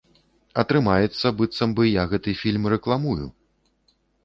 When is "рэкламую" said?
2.75-3.25